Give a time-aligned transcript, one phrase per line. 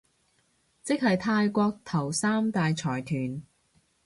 [0.81, 3.43] 即係泰國頭三大財團